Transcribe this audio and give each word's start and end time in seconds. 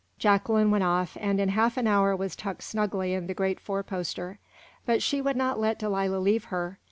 Jacqueline 0.17 0.71
went 0.71 0.83
off, 0.83 1.15
and 1.21 1.39
in 1.39 1.49
half 1.49 1.77
an 1.77 1.85
hour 1.85 2.15
was 2.15 2.35
tucked 2.35 2.63
snugly 2.63 3.13
in 3.13 3.27
the 3.27 3.35
great 3.35 3.59
four 3.59 3.83
poster. 3.83 4.39
But 4.83 5.03
she 5.03 5.21
would 5.21 5.37
not 5.37 5.59
let 5.59 5.77
Delilah 5.77 6.17
leave 6.17 6.45
her. 6.45 6.79